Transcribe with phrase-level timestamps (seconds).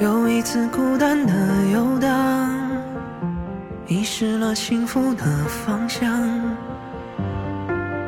[0.00, 1.32] 又一次孤单的
[1.72, 2.50] 游荡，
[3.86, 6.10] 迷失了幸福的方向。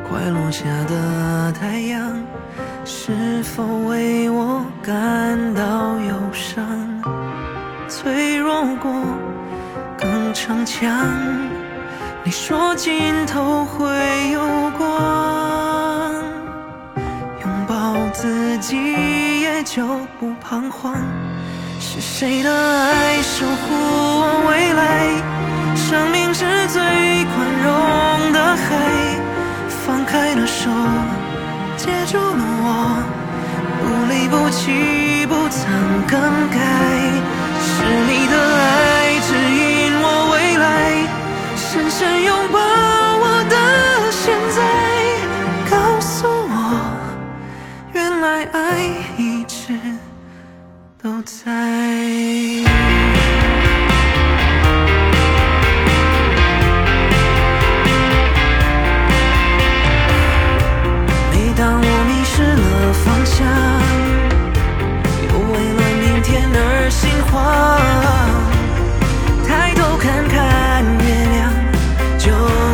[0.09, 2.21] 快落下的太阳，
[2.83, 6.65] 是否为我感到忧伤？
[7.87, 8.91] 脆弱过
[9.97, 10.91] 更逞强，
[12.25, 14.41] 你说尽头会有
[14.77, 16.13] 光，
[17.41, 18.75] 拥抱自己
[19.41, 19.87] 也就
[20.19, 20.93] 不彷徨。
[21.79, 25.21] 是谁的爱守护我未来？
[25.75, 28.67] 生命是最宽容的海，
[29.85, 30.69] 放开了手，
[31.77, 33.03] 接住了我，
[33.79, 35.61] 不离不弃，不曾
[36.07, 37.16] 更改。
[51.07, 51.39] 都在
[61.31, 63.37] 每当我迷失了方向，
[65.23, 67.33] 又为了明天而心慌，
[69.47, 70.35] 抬头看看
[71.05, 71.39] 月亮，
[72.19, 72.25] 就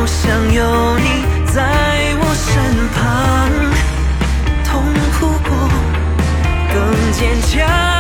[0.08, 0.18] 像
[0.52, 0.60] 有
[0.98, 1.08] 你
[1.54, 1.62] 在
[2.18, 2.50] 我身
[2.96, 3.00] 旁，
[4.66, 4.72] 痛
[5.20, 5.52] 苦过，
[6.74, 6.76] 更
[7.12, 7.93] 坚强。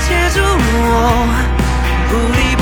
[0.00, 1.28] 接住我，
[2.08, 2.61] 不离不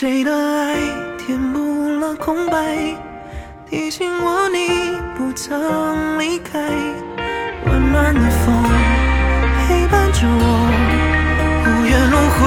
[0.00, 0.76] 谁的爱
[1.18, 2.94] 填补了空白，
[3.68, 6.60] 提醒我你不曾离开，
[7.66, 8.62] 温暖的风
[9.66, 10.44] 陪伴着我。
[11.64, 12.46] 无怨轮回，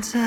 [0.00, 0.18] 在。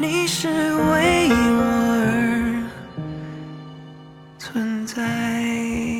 [0.00, 1.62] 你是为我
[2.00, 2.62] 而
[4.38, 5.97] 存在。